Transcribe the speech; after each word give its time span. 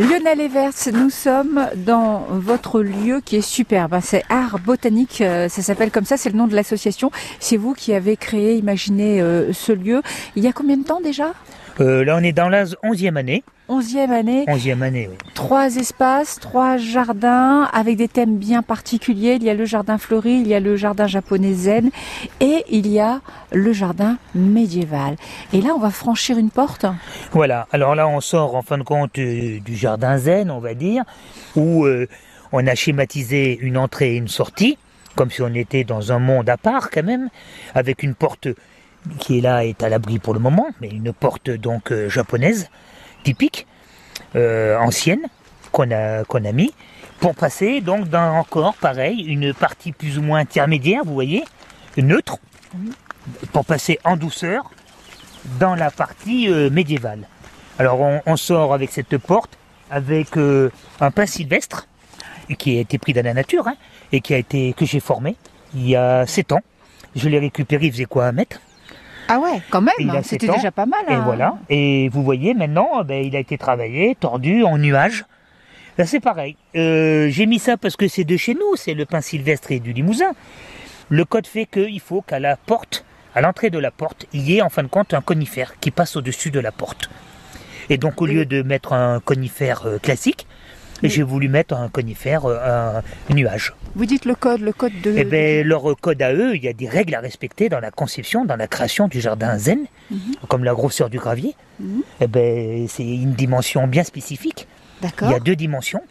Lionel 0.00 0.40
Evers, 0.40 0.72
nous 0.94 1.10
sommes 1.10 1.68
dans 1.76 2.24
votre 2.30 2.80
lieu 2.80 3.20
qui 3.22 3.36
est 3.36 3.42
superbe. 3.42 3.92
hein. 3.92 4.00
C'est 4.02 4.22
Art 4.30 4.58
Botanique, 4.58 5.20
euh, 5.20 5.50
ça 5.50 5.60
s'appelle 5.60 5.90
comme 5.90 6.06
ça, 6.06 6.16
c'est 6.16 6.30
le 6.30 6.38
nom 6.38 6.46
de 6.46 6.54
l'association. 6.54 7.10
C'est 7.38 7.58
vous 7.58 7.74
qui 7.74 7.92
avez 7.92 8.16
créé, 8.16 8.56
imaginé 8.56 9.20
euh, 9.20 9.52
ce 9.52 9.72
lieu. 9.72 10.00
Il 10.36 10.42
y 10.42 10.46
a 10.46 10.52
combien 10.54 10.78
de 10.78 10.84
temps 10.84 11.02
déjà? 11.02 11.34
Euh, 11.80 12.04
là, 12.04 12.16
on 12.16 12.22
est 12.22 12.32
dans 12.32 12.48
la 12.48 12.64
11e 12.64 13.16
année. 13.16 13.44
Onzième 13.68 14.10
année. 14.10 14.44
11e 14.48 14.82
année, 14.82 15.08
oui. 15.08 15.16
Trois 15.34 15.76
espaces, 15.76 16.40
trois 16.40 16.76
jardins 16.76 17.68
avec 17.72 17.96
des 17.96 18.08
thèmes 18.08 18.36
bien 18.36 18.62
particuliers. 18.62 19.36
Il 19.36 19.44
y 19.44 19.50
a 19.50 19.54
le 19.54 19.64
jardin 19.64 19.96
fleuri, 19.96 20.40
il 20.40 20.48
y 20.48 20.54
a 20.54 20.60
le 20.60 20.74
jardin 20.74 21.06
japonais 21.06 21.52
zen 21.52 21.90
et 22.40 22.64
il 22.68 22.88
y 22.88 22.98
a 22.98 23.20
le 23.52 23.72
jardin 23.72 24.18
médiéval. 24.34 25.14
Et 25.52 25.60
là, 25.60 25.70
on 25.76 25.78
va 25.78 25.90
franchir 25.90 26.36
une 26.36 26.50
porte. 26.50 26.84
Voilà. 27.30 27.68
Alors 27.70 27.94
là, 27.94 28.08
on 28.08 28.20
sort 28.20 28.56
en 28.56 28.62
fin 28.62 28.76
de 28.76 28.82
compte 28.82 29.16
euh, 29.18 29.60
du 29.60 29.76
jardin 29.76 30.18
zen, 30.18 30.50
on 30.50 30.58
va 30.58 30.74
dire, 30.74 31.04
où 31.54 31.84
euh, 31.84 32.08
on 32.50 32.66
a 32.66 32.74
schématisé 32.74 33.56
une 33.60 33.76
entrée 33.76 34.14
et 34.14 34.16
une 34.16 34.26
sortie, 34.26 34.78
comme 35.14 35.30
si 35.30 35.42
on 35.42 35.54
était 35.54 35.84
dans 35.84 36.10
un 36.10 36.18
monde 36.18 36.48
à 36.48 36.56
part 36.56 36.90
quand 36.90 37.04
même, 37.04 37.28
avec 37.76 38.02
une 38.02 38.16
porte 38.16 38.48
qui 39.18 39.38
est 39.38 39.40
là, 39.40 39.64
est 39.64 39.82
à 39.82 39.88
l'abri 39.88 40.18
pour 40.18 40.34
le 40.34 40.40
moment, 40.40 40.68
mais 40.80 40.88
une 40.88 41.12
porte 41.12 41.50
donc 41.50 41.92
euh, 41.92 42.08
japonaise, 42.08 42.70
typique, 43.24 43.66
euh, 44.36 44.76
ancienne, 44.78 45.22
qu'on 45.72 45.90
a, 45.90 46.22
a 46.22 46.52
mis, 46.52 46.74
pour 47.20 47.34
passer 47.34 47.80
donc 47.80 48.08
dans 48.08 48.36
encore, 48.36 48.74
pareil, 48.74 49.22
une 49.22 49.54
partie 49.54 49.92
plus 49.92 50.18
ou 50.18 50.22
moins 50.22 50.40
intermédiaire, 50.40 51.02
vous 51.04 51.14
voyez, 51.14 51.44
neutre, 51.96 52.38
pour 53.52 53.64
passer 53.64 53.98
en 54.04 54.16
douceur 54.16 54.70
dans 55.58 55.74
la 55.74 55.90
partie 55.90 56.48
euh, 56.48 56.70
médiévale. 56.70 57.26
Alors 57.78 58.00
on, 58.00 58.36
sort 58.36 58.74
avec 58.74 58.92
cette 58.92 59.16
porte, 59.16 59.56
avec 59.90 60.36
un 60.36 61.10
pin 61.10 61.24
sylvestre, 61.24 61.86
qui 62.58 62.76
a 62.76 62.80
été 62.80 62.98
pris 62.98 63.14
dans 63.14 63.24
la 63.24 63.32
nature, 63.32 63.66
hein, 63.66 63.74
et 64.12 64.20
qui 64.20 64.34
a 64.34 64.36
été, 64.36 64.74
que 64.74 64.84
j'ai 64.84 65.00
formé 65.00 65.36
il 65.74 65.88
y 65.88 65.96
a 65.96 66.26
7 66.26 66.52
ans. 66.52 66.60
Je 67.16 67.28
l'ai 67.28 67.38
récupéré, 67.38 67.86
il 67.86 67.92
faisait 67.92 68.04
quoi, 68.04 68.26
un 68.26 68.32
mètre? 68.32 68.60
Ah 69.30 69.38
ouais, 69.38 69.62
quand 69.70 69.80
même. 69.80 70.10
A 70.10 70.22
C'était 70.22 70.48
déjà 70.48 70.72
pas 70.72 70.86
mal. 70.86 71.04
Et 71.08 71.12
hein. 71.12 71.22
voilà. 71.24 71.58
Et 71.68 72.08
vous 72.08 72.22
voyez 72.24 72.52
maintenant, 72.52 73.04
ben, 73.04 73.24
il 73.24 73.36
a 73.36 73.38
été 73.38 73.56
travaillé, 73.56 74.16
tordu, 74.18 74.64
en 74.64 74.76
nuage. 74.76 75.24
Là, 75.98 76.06
c'est 76.06 76.20
pareil. 76.20 76.56
Euh, 76.76 77.28
J'ai 77.28 77.46
mis 77.46 77.58
ça 77.58 77.76
parce 77.76 77.96
que 77.96 78.08
c'est 78.08 78.24
de 78.24 78.36
chez 78.36 78.54
nous, 78.54 78.76
c'est 78.76 78.94
le 78.94 79.06
pin 79.06 79.20
sylvestre 79.20 79.70
et 79.70 79.78
du 79.78 79.92
limousin. 79.92 80.32
Le 81.08 81.24
code 81.24 81.46
fait 81.46 81.66
qu'il 81.66 82.00
faut 82.00 82.22
qu'à 82.22 82.40
la 82.40 82.56
porte, 82.56 83.04
à 83.34 83.40
l'entrée 83.40 83.70
de 83.70 83.78
la 83.78 83.90
porte, 83.90 84.26
il 84.32 84.42
y 84.42 84.58
ait 84.58 84.62
en 84.62 84.68
fin 84.68 84.82
de 84.82 84.88
compte 84.88 85.14
un 85.14 85.20
conifère 85.20 85.78
qui 85.78 85.90
passe 85.90 86.16
au-dessus 86.16 86.50
de 86.50 86.60
la 86.60 86.72
porte. 86.72 87.08
Et 87.88 87.98
donc, 87.98 88.20
au 88.20 88.26
lieu 88.26 88.46
de 88.46 88.62
mettre 88.62 88.92
un 88.92 89.20
conifère 89.20 89.86
euh, 89.86 89.98
j'ai 91.08 91.22
voulu 91.22 91.48
mettre 91.48 91.74
un 91.74 91.88
conifère, 91.88 92.44
euh, 92.44 93.00
un 93.30 93.34
nuage. 93.34 93.74
Vous 93.94 94.06
dites 94.06 94.24
le 94.24 94.34
code, 94.34 94.60
le 94.60 94.72
code 94.72 94.92
de. 95.02 95.14
Eh 95.16 95.24
bien, 95.24 95.62
leur 95.64 95.82
code 96.00 96.20
à 96.22 96.32
eux, 96.32 96.54
il 96.56 96.62
y 96.62 96.68
a 96.68 96.72
des 96.72 96.88
règles 96.88 97.14
à 97.14 97.20
respecter 97.20 97.68
dans 97.68 97.80
la 97.80 97.90
conception, 97.90 98.44
dans 98.44 98.56
la 98.56 98.66
création 98.66 99.08
du 99.08 99.20
jardin 99.20 99.58
zen, 99.58 99.86
comme 100.48 100.64
la 100.64 100.74
grosseur 100.74 101.10
du 101.10 101.18
gravier. 101.18 101.54
Mhm. 101.78 102.02
Eh 102.20 102.26
ben, 102.26 102.86
c'est 102.88 103.06
une 103.06 103.32
dimension 103.32 103.86
bien 103.86 104.04
spécifique. 104.04 104.66
Il 105.00 105.08
D'accord. 105.08 105.30
y 105.30 105.34
a 105.34 105.40
deux 105.40 105.56
dimensions. 105.56 106.02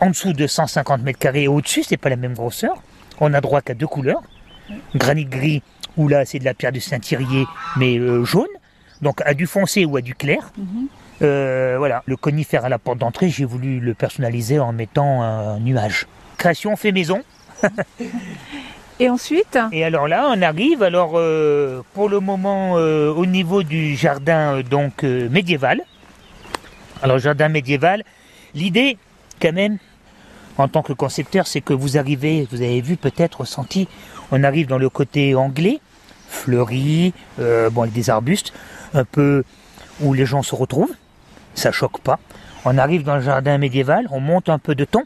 En 0.00 0.10
dessous 0.10 0.32
de 0.32 0.46
150 0.46 1.02
mètres 1.02 1.18
carrés 1.18 1.44
et 1.44 1.48
au-dessus, 1.48 1.82
c'est 1.82 1.96
pas 1.96 2.08
la 2.08 2.16
même 2.16 2.34
grosseur. 2.34 2.82
On 3.20 3.32
a 3.34 3.40
droit 3.40 3.60
qu'à 3.62 3.74
deux 3.74 3.86
couleurs. 3.86 4.22
Granit 4.94 5.24
gris, 5.24 5.62
ou 5.96 6.08
là, 6.08 6.24
c'est 6.24 6.38
de 6.38 6.44
la 6.44 6.54
pierre 6.54 6.72
de 6.72 6.78
Saint-Thirier, 6.78 7.46
mais 7.76 7.98
euh, 7.98 8.24
jaune. 8.24 8.46
Donc, 9.02 9.20
à 9.24 9.34
du 9.34 9.46
foncé 9.46 9.84
ou 9.84 9.96
à 9.96 10.00
du 10.00 10.14
clair. 10.14 10.52
Mhm. 10.56 10.88
Euh, 11.22 11.76
voilà, 11.78 12.02
le 12.06 12.16
conifère 12.16 12.64
à 12.64 12.68
la 12.68 12.78
porte 12.78 12.98
d'entrée, 12.98 13.28
j'ai 13.28 13.44
voulu 13.44 13.80
le 13.80 13.94
personnaliser 13.94 14.58
en 14.58 14.72
mettant 14.72 15.22
un 15.22 15.58
nuage. 15.58 16.06
Création 16.36 16.76
fait 16.76 16.92
maison. 16.92 17.22
Et 19.00 19.08
ensuite? 19.08 19.58
Et 19.70 19.84
alors 19.84 20.08
là, 20.08 20.28
on 20.34 20.42
arrive, 20.42 20.82
alors 20.82 21.12
euh, 21.14 21.82
pour 21.94 22.08
le 22.08 22.18
moment, 22.18 22.78
euh, 22.78 23.12
au 23.12 23.26
niveau 23.26 23.62
du 23.62 23.94
jardin 23.94 24.60
donc 24.62 25.04
médiéval. 25.04 25.82
Alors 27.00 27.18
jardin 27.18 27.48
médiéval, 27.48 28.02
l'idée 28.54 28.98
quand 29.40 29.52
même, 29.52 29.78
en 30.58 30.66
tant 30.66 30.82
que 30.82 30.92
concepteur, 30.92 31.46
c'est 31.46 31.60
que 31.60 31.72
vous 31.72 31.96
arrivez, 31.96 32.46
vous 32.50 32.60
avez 32.60 32.80
vu 32.80 32.96
peut-être, 32.96 33.40
ressenti, 33.40 33.88
on 34.32 34.42
arrive 34.42 34.66
dans 34.66 34.78
le 34.78 34.88
côté 34.88 35.34
anglais, 35.34 35.80
fleuri, 36.28 37.14
euh, 37.38 37.70
bon 37.70 37.82
avec 37.82 37.94
des 37.94 38.10
arbustes, 38.10 38.52
un 38.94 39.04
peu 39.04 39.44
où 40.00 40.12
les 40.12 40.26
gens 40.26 40.42
se 40.42 40.54
retrouvent, 40.54 40.94
ça 41.54 41.72
choque 41.72 42.00
pas. 42.00 42.18
On 42.64 42.78
arrive 42.78 43.02
dans 43.02 43.16
le 43.16 43.22
jardin 43.22 43.58
médiéval, 43.58 44.06
on 44.10 44.20
monte 44.20 44.48
un 44.48 44.58
peu 44.58 44.74
de 44.74 44.84
ton, 44.84 45.04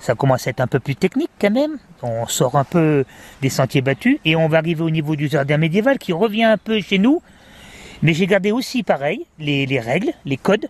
ça 0.00 0.14
commence 0.14 0.46
à 0.46 0.50
être 0.50 0.60
un 0.60 0.66
peu 0.66 0.80
plus 0.80 0.96
technique 0.96 1.30
quand 1.40 1.50
même. 1.50 1.78
On 2.02 2.26
sort 2.26 2.56
un 2.56 2.64
peu 2.64 3.04
des 3.40 3.48
sentiers 3.48 3.80
battus 3.80 4.18
et 4.24 4.36
on 4.36 4.48
va 4.48 4.58
arriver 4.58 4.82
au 4.82 4.90
niveau 4.90 5.16
du 5.16 5.28
jardin 5.28 5.56
médiéval 5.56 5.98
qui 5.98 6.12
revient 6.12 6.44
un 6.44 6.58
peu 6.58 6.80
chez 6.80 6.98
nous. 6.98 7.22
Mais 8.02 8.12
j'ai 8.12 8.26
gardé 8.26 8.52
aussi 8.52 8.82
pareil 8.82 9.24
les, 9.38 9.64
les 9.64 9.80
règles, 9.80 10.12
les 10.26 10.36
codes, 10.36 10.66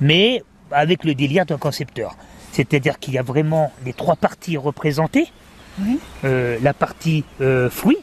mais 0.00 0.42
avec 0.72 1.04
le 1.04 1.14
délire 1.14 1.46
d'un 1.46 1.58
concepteur. 1.58 2.16
C'est-à-dire 2.50 2.98
qu'il 2.98 3.14
y 3.14 3.18
a 3.18 3.22
vraiment 3.22 3.72
les 3.84 3.92
trois 3.92 4.16
parties 4.16 4.56
représentées. 4.56 5.28
Euh, 6.24 6.58
la 6.60 6.74
partie 6.74 7.24
euh, 7.40 7.70
fruits, 7.70 7.98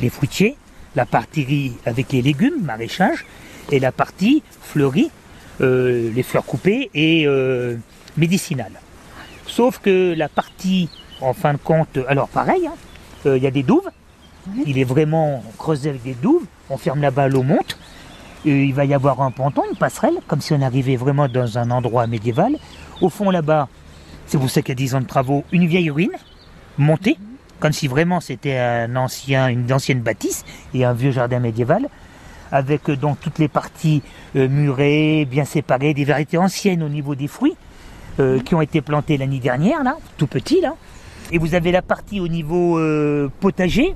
les 0.00 0.08
fruitiers, 0.08 0.56
la 0.96 1.06
partie 1.06 1.72
avec 1.86 2.10
les 2.12 2.22
légumes, 2.22 2.62
maraîchage, 2.62 3.24
et 3.70 3.78
la 3.78 3.92
partie 3.92 4.42
fleurie, 4.60 5.10
euh, 5.60 6.10
les 6.14 6.22
fleurs 6.22 6.44
coupées 6.44 6.90
et 6.94 7.26
euh, 7.26 7.76
médicinales. 8.16 8.80
Sauf 9.46 9.78
que 9.78 10.14
la 10.16 10.28
partie, 10.28 10.88
en 11.20 11.32
fin 11.32 11.52
de 11.52 11.58
compte, 11.58 11.98
alors 12.08 12.28
pareil, 12.28 12.66
hein, 12.66 12.74
euh, 13.26 13.36
il 13.36 13.42
y 13.42 13.46
a 13.46 13.50
des 13.50 13.62
douves. 13.62 13.88
Il 14.66 14.78
est 14.78 14.84
vraiment 14.84 15.42
creusé 15.58 15.90
avec 15.90 16.02
des 16.02 16.14
douves. 16.14 16.44
On 16.68 16.76
ferme 16.76 17.00
là-bas, 17.00 17.28
l'eau 17.28 17.42
monte. 17.42 17.78
Et 18.44 18.64
il 18.64 18.74
va 18.74 18.84
y 18.84 18.92
avoir 18.92 19.22
un 19.22 19.30
ponton, 19.30 19.62
une 19.70 19.76
passerelle, 19.76 20.18
comme 20.26 20.40
si 20.42 20.52
on 20.52 20.60
arrivait 20.60 20.96
vraiment 20.96 21.28
dans 21.28 21.56
un 21.56 21.70
endroit 21.70 22.06
médiéval. 22.06 22.56
Au 23.00 23.08
fond 23.08 23.30
là-bas, 23.30 23.68
c'est 24.26 24.38
pour 24.38 24.50
ça 24.50 24.60
qu'il 24.60 24.70
y 24.70 24.72
a 24.72 24.74
10 24.74 24.94
ans 24.96 25.00
de 25.00 25.06
travaux, 25.06 25.44
une 25.50 25.66
vieille 25.66 25.90
ruine 25.90 26.12
montée, 26.76 27.16
comme 27.58 27.72
si 27.72 27.88
vraiment 27.88 28.20
c'était 28.20 28.58
un 28.58 28.96
ancien, 28.96 29.48
une 29.48 29.72
ancienne 29.72 30.00
bâtisse 30.00 30.44
et 30.74 30.84
un 30.84 30.92
vieux 30.92 31.10
jardin 31.10 31.38
médiéval, 31.38 31.88
avec 32.52 32.88
euh, 32.88 32.96
donc 32.96 33.20
toutes 33.20 33.38
les 33.38 33.48
parties 33.48 34.02
euh, 34.36 34.48
murées, 34.48 35.26
bien 35.30 35.44
séparées, 35.44 35.94
des 35.94 36.04
variétés 36.04 36.38
anciennes 36.38 36.82
au 36.82 36.88
niveau 36.88 37.14
des 37.14 37.28
fruits 37.28 37.56
euh, 38.20 38.40
qui 38.40 38.54
ont 38.54 38.60
été 38.60 38.80
plantés 38.80 39.16
l'année 39.16 39.40
dernière, 39.40 39.82
là, 39.82 39.96
tout 40.16 40.26
petits, 40.26 40.60
là. 40.60 40.74
Et 41.32 41.38
vous 41.38 41.54
avez 41.54 41.72
la 41.72 41.82
partie 41.82 42.20
au 42.20 42.28
niveau 42.28 42.78
potager, 43.40 43.94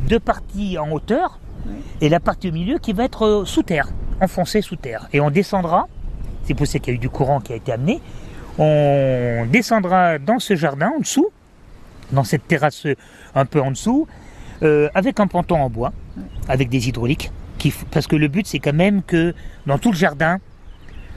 deux 0.00 0.18
parties 0.18 0.78
en 0.78 0.90
hauteur, 0.92 1.38
et 2.00 2.08
la 2.08 2.20
partie 2.20 2.48
au 2.48 2.52
milieu 2.52 2.78
qui 2.78 2.94
va 2.94 3.04
être 3.04 3.44
sous 3.44 3.62
terre, 3.62 3.88
enfoncée 4.22 4.62
sous 4.62 4.76
terre. 4.76 5.06
Et 5.12 5.20
on 5.20 5.30
descendra, 5.30 5.88
c'est 6.44 6.54
pour 6.54 6.66
ça 6.66 6.78
qu'il 6.78 6.94
y 6.94 6.96
a 6.96 6.96
eu 6.96 6.98
du 6.98 7.10
courant 7.10 7.40
qui 7.40 7.52
a 7.52 7.56
été 7.56 7.70
amené, 7.70 8.00
on 8.58 9.46
descendra 9.52 10.18
dans 10.18 10.38
ce 10.38 10.56
jardin 10.56 10.92
en 10.96 11.00
dessous, 11.00 11.28
dans 12.12 12.24
cette 12.24 12.48
terrasse 12.48 12.86
un 13.34 13.44
peu 13.44 13.60
en 13.60 13.70
dessous, 13.70 14.06
euh, 14.62 14.88
avec 14.94 15.20
un 15.20 15.26
ponton 15.26 15.56
en 15.56 15.68
bois, 15.68 15.92
avec 16.48 16.68
des 16.68 16.88
hydrauliques. 16.88 17.30
Parce 17.90 18.06
que 18.06 18.16
le 18.16 18.28
but, 18.28 18.46
c'est 18.46 18.58
quand 18.58 18.72
même 18.74 19.02
que 19.02 19.34
dans 19.66 19.78
tout 19.78 19.90
le 19.90 19.96
jardin, 19.96 20.38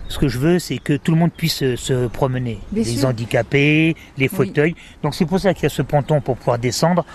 ce 0.09 0.19
que 0.19 0.27
je 0.27 0.39
veux, 0.39 0.59
c'est 0.59 0.77
que 0.77 0.93
tout 0.93 1.11
le 1.11 1.17
monde 1.17 1.31
puisse 1.35 1.63
euh, 1.63 1.75
se 1.75 2.07
promener. 2.07 2.59
Bien 2.71 2.83
les 2.83 2.97
sûr. 2.97 3.09
handicapés, 3.09 3.95
les 4.17 4.27
fauteuils. 4.27 4.75
Donc 5.03 5.15
c'est 5.15 5.25
pour 5.25 5.39
ça 5.39 5.53
qu'il 5.53 5.63
y 5.63 5.65
a 5.65 5.69
ce 5.69 5.81
ponton 5.81 6.21
pour 6.21 6.37
pouvoir 6.37 6.59
descendre, 6.59 7.05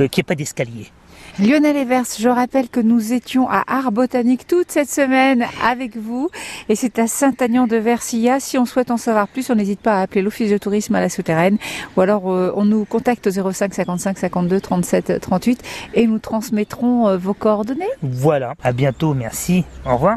euh, 0.00 0.08
qu'il 0.08 0.20
n'y 0.20 0.26
ait 0.26 0.28
pas 0.28 0.34
d'escalier. 0.34 0.90
Lionel 1.38 1.76
Evers, 1.78 2.04
je 2.18 2.28
rappelle 2.28 2.68
que 2.68 2.78
nous 2.78 3.14
étions 3.14 3.48
à 3.48 3.64
Art 3.66 3.90
Botanique 3.90 4.46
toute 4.46 4.70
cette 4.70 4.90
semaine 4.90 5.46
avec 5.64 5.96
vous 5.96 6.28
et 6.68 6.74
c'est 6.74 6.98
à 6.98 7.06
Saint-Agnan 7.06 7.66
de 7.66 7.76
Versilla. 7.76 8.38
Si 8.38 8.58
on 8.58 8.66
souhaite 8.66 8.90
en 8.90 8.98
savoir 8.98 9.28
plus, 9.28 9.48
on 9.48 9.54
n'hésite 9.54 9.80
pas 9.80 9.98
à 9.98 10.02
appeler 10.02 10.20
l'office 10.20 10.50
de 10.50 10.58
tourisme 10.58 10.94
à 10.94 11.00
la 11.00 11.08
souterraine 11.08 11.56
ou 11.96 12.02
alors 12.02 12.30
euh, 12.30 12.52
on 12.54 12.66
nous 12.66 12.84
contacte 12.84 13.26
au 13.26 13.50
05 13.52 13.72
55 13.72 14.18
52 14.18 14.60
37 14.60 15.20
38 15.22 15.62
et 15.94 16.06
nous 16.06 16.18
transmettrons 16.18 17.08
euh, 17.08 17.16
vos 17.16 17.34
coordonnées. 17.34 17.88
Voilà, 18.02 18.54
à 18.62 18.72
bientôt, 18.72 19.14
merci, 19.14 19.64
au 19.86 19.94
revoir. 19.94 20.10